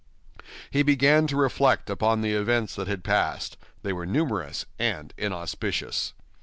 He 0.71 0.81
began 0.81 1.27
to 1.27 1.35
reflect 1.37 1.87
upon 1.87 2.21
the 2.21 2.31
events 2.33 2.73
that 2.73 2.87
had 2.87 3.03
passed; 3.03 3.55
they 3.83 3.93
were 3.93 4.07
numerous 4.07 4.65
and 4.79 5.13
inauspicious. 5.15 6.13